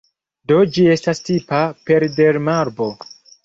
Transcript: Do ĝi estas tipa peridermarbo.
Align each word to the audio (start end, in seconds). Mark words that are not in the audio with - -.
Do 0.51 0.57
ĝi 0.77 0.85
estas 0.93 1.21
tipa 1.29 1.61
peridermarbo. 1.91 2.93